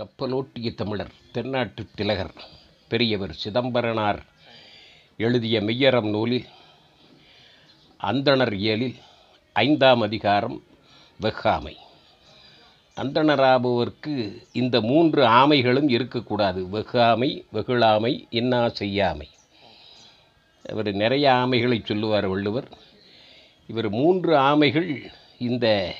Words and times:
கப்பலோட்டிய 0.00 0.74
தமிழர் 0.74 1.10
தென்னாட்டு 1.32 1.86
திலகர் 1.94 2.32
பெரியவர் 2.88 3.32
சிதம்பரனார் 3.32 4.20
எழுதிய 5.16 5.60
மெய்யறம் 5.60 6.08
நூலில் 6.10 6.46
அந்தணர் 8.00 8.52
இயலில் 8.52 8.94
ஐந்தாம் 9.52 10.00
அதிகாரம் 10.00 10.62
வெஃகாமை 11.20 11.76
அந்தணராபவர்க்கு 12.96 14.42
இந்த 14.52 14.80
மூன்று 14.80 15.26
ஆமைகளும் 15.26 15.88
இருக்கக்கூடாது. 15.88 16.62
வெகாமை 16.64 17.30
வெகுளாமை 17.52 18.26
இன்னா 18.30 18.68
செய்யாமை. 18.68 19.28
அவர் 20.68 20.92
நிறைய 20.92 21.30
ஆமைகளை 21.32 21.84
சொல்லுவார் 21.84 22.26
வள்ளுவர். 22.26 22.68
இவர் 23.66 23.90
மூன்று 23.90 24.36
ஆமைகள் 24.36 25.02
இந்த 25.38 25.94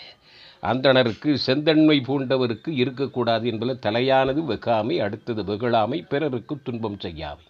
அந்தணருக்கு 0.62 1.34
செந்தன்மை 1.34 2.00
பூண்டவருக்கு 2.00 2.68
இருக்கக்கூடாது 2.68 3.48
என்பது 3.48 3.90
தலையானது 3.90 4.40
வெகாமை 4.44 5.00
அடுத்தது 5.00 5.44
வெகுளாமை 5.44 6.02
பிறருக்கு 6.08 6.62
துன்பம் 6.62 6.98
செய்யாமை. 6.98 7.44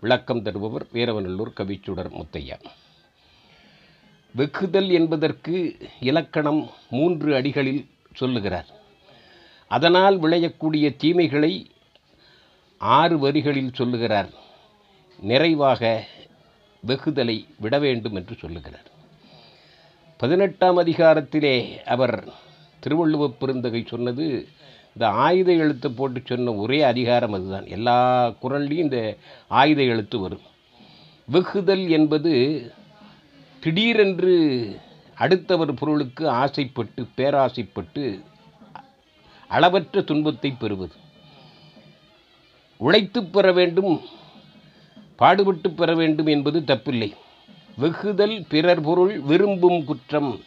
விளக்கம் 0.00 0.42
தருபவர் 0.42 0.86
வீரவநல்லூர் 0.92 1.52
கவிச்சுடர் 1.56 2.10
முத்தையா. 2.10 2.56
வெகுதல் 4.36 4.90
என்பதற்கு 4.90 5.76
இலக்கணம் 6.00 6.70
மூன்று 6.90 7.34
அடிகளில் 7.34 7.86
சொல்லுகிறார். 8.14 8.66
அதனால் 9.68 10.20
விளையக்கூடிய 10.20 10.96
தீமைகளை 10.96 11.70
ஆறு 12.78 13.18
வரிகளில் 13.18 13.72
சொல்லுகிறார். 13.72 14.30
நிறைவாக 15.20 16.06
வெகுதலை 16.86 17.44
விட 17.58 17.78
வேண்டும் 17.78 18.14
என்று 18.14 18.34
சொல்லுகிறார். 18.34 18.87
பதினெட்டாம் 20.18 20.78
அதிகாரத்திலே 20.78 21.84
அவர் 21.84 22.32
திருவள்ளுவப் 22.80 23.36
பெருந்தகை 23.38 23.84
சொன்னது 23.88 24.48
இந்த 24.88 25.08
ஆயுத 25.08 25.52
எழுத்து 25.52 25.92
போட்டு 25.92 26.20
சொன்ன 26.24 26.52
ஒரே 26.52 26.82
அதிகாரம் 26.82 27.32
அதுதான். 27.32 27.66
எல்லா 27.66 28.28
குரல்லையும் 28.42 28.84
இந்த 28.86 29.16
ஆயுத 29.48 29.82
எழுத்து 29.82 30.18
வரும். 30.18 30.40
வெகுதல் 31.32 31.88
என்பது 31.88 32.32
திடீரென்று 33.60 34.34
அடுத்தவர் 35.14 35.74
பொருளுக்கு 35.74 36.28
ஆசைப்பட்டு 36.28 37.06
பேராசைப்பட்டு 37.16 38.20
அளவற்ற 39.48 40.00
துன்பத்தை 40.00 40.50
பெறுவது. 40.50 40.92
உழைத்து 42.76 43.24
பெற 43.24 43.52
வேண்டும் 43.52 44.00
பாடுபட்டு 45.16 45.70
பெற 45.70 45.94
வேண்டும் 45.94 46.26
என்பது 46.26 46.60
தப்பில்லை. 46.60 47.12
வெகுதல் 47.80 48.44
பிறர் 48.48 48.80
பொருள் 48.80 49.20
விரும்பும் 49.20 49.84
குற்றம். 49.84 50.40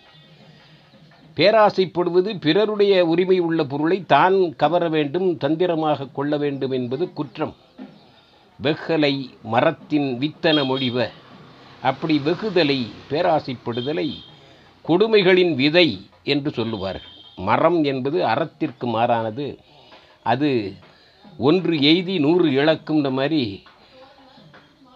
பேராசைப்படுவது 1.35 2.39
பிறருடைய 2.39 3.05
உரிமை 3.05 3.39
உள்ள 3.39 3.63
பொருளை 3.63 4.03
தான் 4.05 4.55
கவர 4.55 4.89
வேண்டும் 4.89 5.37
தந்திரமாக 5.37 6.07
கொள்ள 6.07 6.37
வேண்டும் 6.37 6.71
என்பது 6.71 7.13
குற்றம். 7.13 7.55
வெகலை 8.63 9.13
மரத்தின் 9.43 10.19
வித்தன 10.19 10.65
மொழிவ. 10.65 11.07
அப்படி 11.81 12.21
வெகுதலை 12.25 12.79
பேராசைப்படுதலை 13.09 14.09
கொடுமைகளின் 14.87 15.55
விதை 15.55 16.01
என்று 16.23 16.51
சொல்லுவார்கள். 16.51 17.11
மரம் 17.35 17.83
என்பது 17.83 18.25
அறத்திற்கு 18.25 18.85
மாறானது. 18.85 19.57
அது 20.23 20.73
ஒன்று 21.37 21.71
எய்தி 21.71 22.19
நூறு 22.19 22.45
இழக்கும்ன்ற 22.45 23.11
மாதிரி 23.11 23.63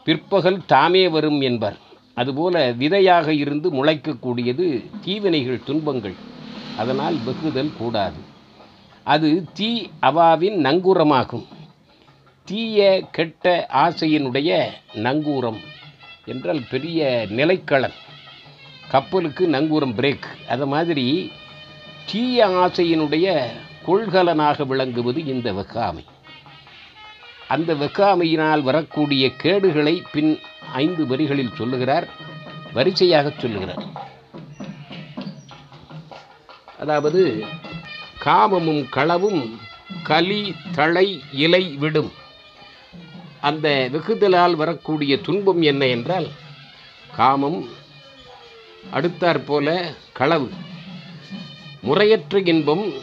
பிற்பகல் 0.03 0.65
தாமே 0.65 1.07
வரும் 1.07 1.41
என்பார். 1.41 1.83
அதுபோல 2.15 2.71
விதையாக 2.81 3.27
இருந்து 3.33 3.67
முளைக்கக்கூடியது 3.77 4.65
தீவினைகள் 5.05 5.65
துன்பங்கள். 5.65 6.15
அதனால் 6.77 7.17
வெகுதல் 7.27 7.73
கூடாது. 7.77 8.21
அது 9.03 9.29
தீ 9.53 9.69
அவாவின் 10.01 10.57
நங்கூரமாகும். 10.67 11.45
தீய 12.47 12.79
கெட்ட 13.11 13.67
ஆசையினுடைய 13.73 14.49
நங்கூரம் 15.07 15.59
என்றால் 16.25 16.61
பெரிய 16.69 17.27
நிலைக்களன் 17.29 17.95
கப்பலுக்கு 18.89 19.43
நங்கூரம் 19.47 19.95
பிரேக். 19.99 20.27
அது 20.47 20.65
மாதிரி 20.67 21.07
தீய 22.11 22.47
ஆசையினுடைய 22.63 23.27
கொள்கலனாக 23.87 24.65
விளங்குவது 24.65 25.19
இந்த 25.25 25.53
வெக்காமை 25.53 26.03
அந்த 27.47 27.71
வெக்காமையினால் 27.73 28.61
வரக்கூடிய 28.69 29.25
கேடுகளை 29.43 29.93
பின் 30.11 30.31
ஐந்து 30.73 31.07
வரிகளில் 31.07 31.55
சொல்லுகிறார் 31.55 32.07
வரிசையாக 32.73 33.33
சொல்லுகிறார். 33.37 33.83
அதாவது 36.79 37.45
காமமும் 38.25 38.85
களவும் 38.95 39.57
கலி 40.03 40.55
தழை 40.71 41.21
இலை 41.31 41.75
விடும். 41.79 42.11
அந்த 43.41 43.89
வெகுதலால் 43.91 44.55
வரக்கூடிய 44.55 45.17
துன்பம் 45.17 45.61
என்ன 45.61 45.85
என்றால் 45.85 46.27
காமம் 47.15 47.69
அடுத்தாற்போல 48.93 49.95
களவு. 50.13 50.49
முறையற்ற 51.81 52.39
இன்பம் 52.39 52.93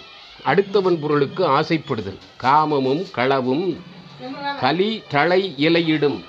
அடுத்தவன் 0.45 1.01
பொருளுக்கு 1.01 1.47
ஆசைப்படுதல். 1.49 2.19
காமமும் 2.41 3.05
களவும் 3.17 3.77
கலி 4.61 5.03
தழை 5.09 5.55
இலையிடும் 5.57 6.23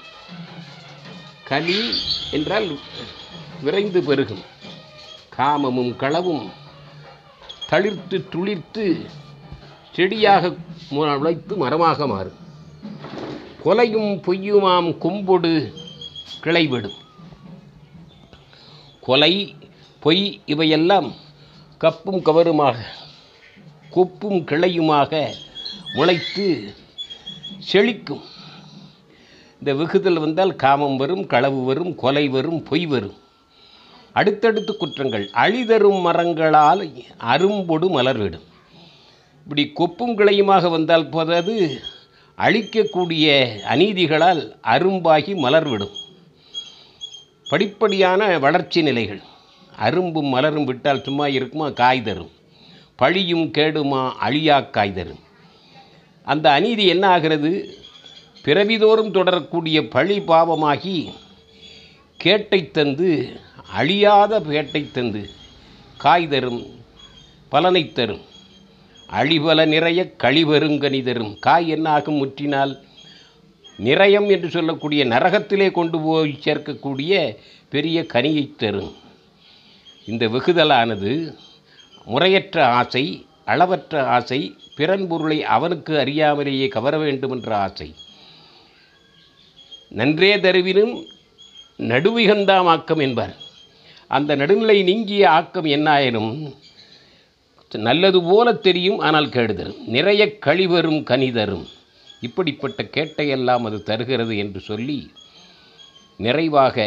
கலி 1.53 1.80
என்றால் 2.31 2.69
விரைந்து 3.62 4.00
பெருகும். 4.03 4.44
காமமும் 5.38 5.91
களவும் 6.02 6.46
தளிர்த்து 7.69 8.18
துளிர்த்து 8.34 8.86
செடியாக 9.96 10.52
முளைத்து 10.92 11.53
மரமாக 11.56 12.08
மாறும். 12.08 12.40
கொலையும் 13.66 14.12
பொய்யுமாம் 14.25 14.90
கும்பொடு 15.03 15.53
கிளைவிடும். 16.44 16.97
கொலை 19.08 19.34
பொய் 20.00 20.25
இவையெல்லாம் 20.46 21.09
கப்பும் 21.80 22.22
கவருமாக 22.28 22.78
கொப்பும் 23.96 24.40
கிளையுமாக 24.52 25.24
முளைத்து 25.96 26.47
செழிக்கும். 27.72 28.25
இந்த 29.63 29.84
வெகுதல் 29.84 30.19
வந்தால் 30.19 30.56
காமம் 30.56 30.96
வரும் 30.96 31.25
களவு 31.25 31.63
வரும் 31.63 31.96
கொலை 31.96 32.28
வரும் 32.28 32.63
பொய் 32.63 32.85
வரும். 32.85 33.13
அடுத்தடுத்து 34.13 34.78
குற்றங்கள். 34.78 35.29
அழிதரும் 35.34 36.01
மரங்களால் 36.01 36.91
அரும்பொடு 37.18 37.88
மலர்விடும். 37.88 38.41
இப்படி 39.44 39.72
கொப்பும் 39.75 40.18
கிளையுமாக 40.18 40.69
வந்தால் 40.69 41.09
போதாது 41.09 41.79
அழிக்கக்கூடிய 42.38 43.56
அநீதிகளால் 43.62 44.56
அரும்பாகி 44.63 45.35
மலர்விடும். 45.35 45.95
படிப்படியான 47.50 48.40
வளர்ச்சி 48.40 48.81
நிலைகள். 48.81 49.22
அரும்பும் 49.80 50.30
மலரும் 50.30 50.63
விட்டால் 50.63 51.03
சும்மா 51.03 51.28
இருக்குமா? 51.28 51.69
காய் 51.69 52.03
தரும். 52.03 52.31
பழியும் 52.95 53.51
கேடுமா? 53.51 54.12
அழியா 54.12 54.62
காய் 54.62 54.94
தரும். 54.94 55.19
அந்த 56.24 56.51
அநீதி 56.51 56.88
என்ன 56.88 57.07
ஆகிறது? 57.07 57.78
பிறவிதோறும் 58.46 59.12
தொடரக்கூடிய 59.14 59.90
பழி 59.90 60.20
பாவமாகி 60.20 60.98
கேட்டை 62.18 62.72
தந்து 62.72 63.09
அழியாத 63.72 64.40
பேட்டை 64.40 64.92
தந்து 64.92 65.30
காய் 65.98 66.28
தரும் 66.28 66.62
பலனை 67.50 67.92
தரும் 67.92 68.24
அழிபல 69.08 69.66
நிறைய 69.66 70.14
கழிவருங்கனி 70.24 71.04
தரும். 71.04 71.40
காய் 71.40 71.68
என்னாகும் 71.70 72.16
முற்றினால் 72.16 72.74
நிறையம் 73.80 74.28
என்று 74.28 74.50
சொல்லக்கூடிய 74.50 75.06
நரகத்திலே 75.06 75.72
கொண்டு 75.72 76.00
போய் 76.00 76.40
சேர்க்கக்கூடிய 76.46 77.36
பெரிய 77.70 78.06
கனியை 78.14 78.56
தரும். 78.56 78.94
இந்த 80.06 80.28
வெகுதலானது 80.28 81.12
முறையற்ற 82.06 82.66
ஆசை 82.66 83.25
அளவற்ற 83.46 84.08
ஆசை 84.08 84.56
பிறன் 84.75 85.08
பொருளை 85.08 85.44
அவனுக்கு 85.44 85.94
அறியாமலேயே 85.94 86.68
கவர 86.68 86.98
வேண்டும் 86.98 87.31
என்ற 87.31 87.57
ஆசை. 87.57 87.94
நன்றே 90.00 90.30
தருவினும் 90.38 90.94
நடுவிகந்தாம் 91.92 92.68
ஆக்கம் 92.74 93.01
என்பார். 93.06 93.36
அந்த 94.07 94.31
நடுநிலை 94.42 94.78
நீங்கிய 94.90 95.24
ஆக்கம் 95.38 95.68
என்னாயினும் 95.75 96.34
நல்லது 97.88 98.19
போல 98.24 98.48
தெரியும் 98.66 99.00
ஆனால் 99.07 99.30
கேடுதல். 99.36 99.72
நிறைய 99.95 100.22
கழிவரும் 100.45 101.00
கனிதரும். 101.12 101.63
இப்படிப்பட்ட 102.28 102.84
கேட்டையெல்லாம் 102.95 103.63
அது 103.68 103.78
தருகிறது 103.90 104.34
என்று 104.44 104.60
சொல்லி 104.69 105.00
நிறைவாக 106.18 106.86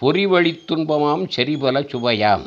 பொறிவழி 0.00 0.52
துன்பமாம் 0.70 1.24
செரிபல 1.36 1.76
சுவையாம். 1.92 2.46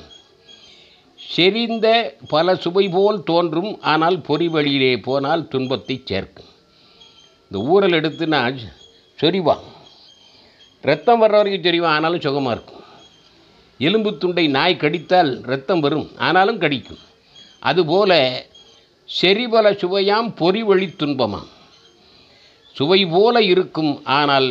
செறிந்த 1.19 1.87
பல 2.33 2.55
சுவை 2.63 2.85
போல் 2.95 3.19
தோன்றும் 3.23 3.71
ஆனால் 3.93 4.17
பொறிவழியிலே 4.29 4.93
போனால் 5.07 5.47
துன்பத்தை 5.47 5.97
சேர்க்கும். 6.05 6.49
இந்த 7.47 7.57
ஊரல் 7.71 7.97
எடுத்து 7.99 8.27
நான் 8.35 8.57
சொரிவான் 9.19 9.67
ரத்தம் 10.89 11.21
வர்ற 11.21 11.37
வரைக்கும் 11.39 11.65
தெரியும் 11.65 11.89
ஆனாலும் 11.95 12.23
சுகமாக 12.25 12.53
இருக்கும். 12.55 12.83
எலும்பு 13.79 14.11
துண்டை 14.21 14.45
நாய் 14.55 14.81
கடித்தால் 14.83 15.31
ரத்தம் 15.51 15.79
வரும் 15.79 16.07
ஆனாலும் 16.27 16.61
கடிக்கும். 16.63 17.01
அதுபோல 17.69 18.11
செறிபல 19.09 19.67
சுவையாம் 19.81 20.29
பொறிவழி 20.39 20.87
துன்பமாம். 21.01 21.49
சுவை 22.75 22.99
போல 23.13 23.35
இருக்கும் 23.51 23.91
ஆனால் 24.19 24.49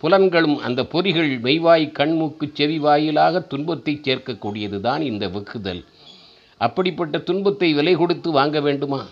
புலன்களும் 0.00 0.56
அந்த 0.66 0.80
பொறிகள் 0.92 1.30
மெய்வாய் 1.46 1.86
கண்மூக்கு 1.98 2.46
செவி 2.58 2.78
வாயிலாக 2.78 3.40
துன்பத்தை 3.52 3.94
சேர்க்கக்கூடியது 4.06 4.78
தான் 4.80 5.02
இந்த 5.10 5.24
வெக்குதல் 5.34 5.82
அப்படிப்பட்ட 6.66 7.18
துன்பத்தை 7.28 7.68
விலை 7.78 7.94
கொடுத்து 8.00 8.30
வாங்க 8.38 8.60
வேண்டுமா? 8.60 9.02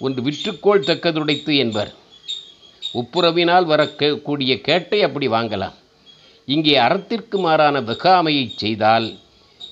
ஒன்று 0.00 0.20
விற்றுக்கோள் 0.26 0.86
தக்கதுடைத்து 0.88 1.52
என்பர். 1.64 1.92
உப்புரவினால் 2.92 3.64
வர 3.64 3.82
கூடிய 4.26 4.60
கேட்டை 4.60 5.02
அப்படி 5.02 5.28
வாங்கலாம். 5.28 5.76
இங்கே 6.44 6.74
அறத்திற்கு 6.78 7.38
மாறான 7.38 7.80
வெகாமையை 7.80 8.46
செய்தால் 8.54 9.06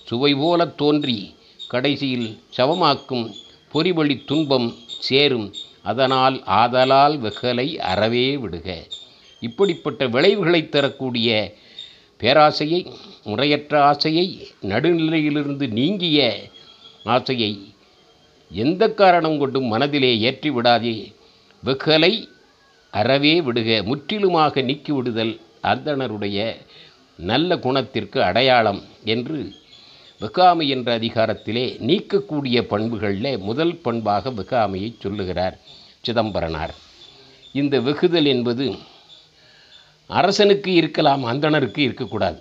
சுவை 0.09 0.35
போல 0.35 0.67
தோன்றி 0.67 1.35
கடைசியில் 1.69 2.29
சவமாக்கும் 2.57 3.27
பொறிவழி 3.73 4.25
துன்பம் 4.25 4.75
சேரும். 5.09 5.55
அதனால் 5.83 6.37
ஆதலால் 6.45 7.17
வெகலை 7.21 7.69
அறவே 7.93 8.37
விடுக. 8.37 8.69
இப்படிப்பட்ட 9.41 10.07
விளைவுகளை 10.07 10.69
தரக்கூடிய 10.69 11.29
பேராசையை 12.21 12.81
முறையற்ற 13.25 13.75
ஆசையை 13.83 14.27
நடுநிலையிலிருந்து 14.63 15.67
நீங்கிய 15.69 16.19
ஆசையை 17.05 17.53
எந்த 18.51 18.89
காரணம் 18.89 19.39
கொண்டும் 19.39 19.67
மனதிலே 19.67 20.19
ஏற்றி 20.19 20.51
விடாதே. 20.51 21.13
வெகலை 21.65 22.13
அறவே 22.99 23.35
விடுக 23.47 23.69
முற்றிலுமாக 23.83 24.63
நீக்கிவிடுதல் 24.63 25.35
அந்தணருடைய 25.63 26.39
நல்ல 27.31 27.57
குணத்திற்கு 27.57 28.19
அடையாளம் 28.23 28.81
என்று 29.05 29.39
வெகாமை 30.21 30.67
என்ற 30.69 30.89
அதிகாரத்திலே 30.99 31.65
நீக்கக்கூடிய 31.89 32.59
பண்புகளில் 32.73 33.39
முதல் 33.49 33.75
பண்பாக 33.77 34.31
வெகாமையை 34.31 34.91
சொல்லுகிறார் 34.99 35.57
சிதம்பரனார். 36.01 36.75
இந்த 37.53 37.75
வெகுதல் 37.81 38.29
என்பது 38.35 38.67
அரசனுக்கு 40.07 40.71
இருக்கலாம் 40.73 41.25
அந்தணருக்கு 41.25 41.79
இருக்கக்கூடாது. 41.79 42.39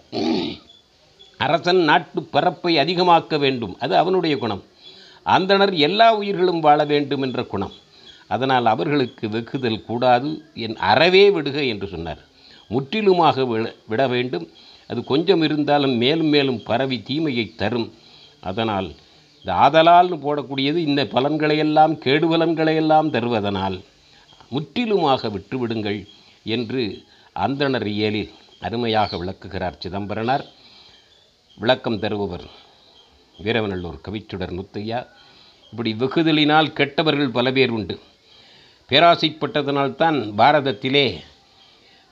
அரசன் 1.37 1.81
நாட்டு 1.89 2.21
பரப்பை 2.35 2.73
அதிகமாக்க 2.77 3.39
வேண்டும் 3.39 3.75
அது 3.79 3.93
அவனுடைய 3.97 4.37
குணம். 4.37 4.63
அந்தணர் 5.25 5.73
எல்லா 5.87 6.07
உயிர்களும் 6.19 6.59
வாழ 6.59 6.79
வேண்டும் 6.93 7.21
என்ற 7.21 7.41
குணம். 7.53 7.75
அதனால் 8.31 8.65
அவர்களுக்கு 8.65 9.27
வெகுதல் 9.27 9.85
கூடாது. 9.85 10.43
என் 10.53 10.75
அறவே 10.75 11.29
விடுக 11.29 11.63
என்று 11.63 11.87
சொன்னார். 11.87 12.17
முற்றிலுமாக 12.67 13.45
விட- 13.45 13.75
விட 13.87 14.07
வேண்டும். 14.07 14.49
அது 14.87 15.03
கொஞ்சம் 15.03 15.41
இருந்தாலும் 15.41 15.91
மேலும் 15.91 16.27
மேலும் 16.27 16.63
பரவி 16.63 17.01
தீமையை 17.01 17.55
தரும். 17.55 17.93
அதனால் 18.41 18.95
இந்த 19.37 19.53
ஆதலால்னு 19.53 20.17
போடக்கூடியது 20.17 20.75
இந்த 20.75 21.03
பலன்களையெல்லாம் 21.03 21.97
கேடு 21.97 22.37
பலன்களையெல்லாம் 22.37 23.09
தருவதனால் 23.09 23.83
முற்றிலுமாக 24.49 25.27
விட்டுவிடுங்கள் 25.27 26.07
என்று 26.43 27.03
அந்தணர் 27.35 27.85
இயலில் 27.85 28.29
அருமையாக 28.61 29.17
விளக்குகிறார் 29.17 29.77
சிதம்பரனார். 29.79 30.45
விளக்கம் 31.55 31.99
தருபவர் 31.99 32.43
வீரவநல்லூர் 33.43 33.99
கவிச்சுடர் 34.07 34.53
முத்தையா. 34.53 35.07
இப்படி 35.71 35.93
வெகுதலினால் 35.93 36.73
கெட்டவர்கள் 36.73 37.29
பல 37.29 37.51
பேர் 37.51 37.69
உண்டு. 37.69 37.99
பேராசைப்பட்டதனால்தான் 38.91 40.17
பாரதத்திலே 40.39 41.07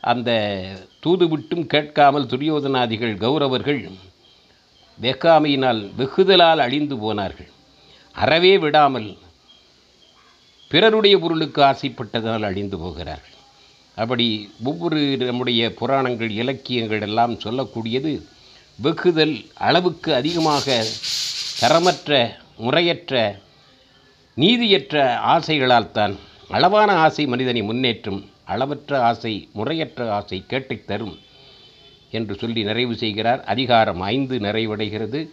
அந்த 0.03 0.29
தூது 1.03 1.25
விட்டும் 1.31 1.65
கேட்காமல் 1.73 2.29
துரியோதனாதிகள் 2.33 3.15
கௌரவர்கள் 3.23 3.81
வெக்காமையினால் 4.99 5.81
வெகுதலால் 5.99 6.61
அழிந்து 6.65 6.95
போனார்கள். 7.03 7.49
அறவே 8.15 8.53
விடாமல் 8.63 9.09
பிறருடைய 10.71 11.15
பொருளுக்கு 11.23 11.61
ஆசைப்பட்டதனால் 11.71 12.47
அழிந்து 12.49 12.77
போகிறார்கள். 12.77 13.35
அப்படி 13.97 14.25
ஒவ்வொரு 14.69 14.99
நம்முடைய 15.29 15.61
புராணங்கள் 15.79 16.31
இலக்கியங்கள் 16.41 17.05
எல்லாம் 17.07 17.33
சொல்லக்கூடியது 17.45 18.11
வெகுதல் 18.79 19.35
அளவுக்கு 19.67 20.09
அதிகமாக 20.19 20.75
தரமற்ற 21.61 22.19
முறையற்ற 22.65 23.13
நீதியற்ற 24.37 24.95
ஆசைகளால் 25.33 25.95
தான் 25.97 26.15
அளவான 26.49 26.91
ஆசை 26.93 27.25
மனிதனை 27.25 27.61
முன்னேற்றும் 27.61 28.23
அளவற்ற 28.43 29.03
ஆசை 29.03 29.49
முறையற்ற 29.53 30.13
ஆசை 30.13 30.43
கேட்டை 30.47 30.85
தரும் 30.85 31.17
என்று 32.11 32.35
சொல்லி 32.35 32.63
நிறைவு 32.63 32.95
செய்கிறார். 32.95 33.43
அதிகாரம் 33.43 34.01
ஐந்து 34.01 34.39
நிறைவடைகிறது. 34.39 35.29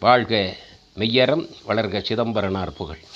வாழ்க 0.00 0.56
மெய்யறம் 0.96 1.44
வளர்க 1.68 2.02
சிதம்பரனார் 2.02 2.72
புகழ். 2.72 3.02